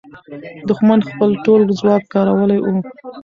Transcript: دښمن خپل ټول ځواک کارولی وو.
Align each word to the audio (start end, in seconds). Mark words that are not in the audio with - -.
دښمن 0.69 0.99
خپل 1.09 1.29
ټول 1.45 1.61
ځواک 1.79 2.03
کارولی 2.13 2.59
وو. 2.61 2.73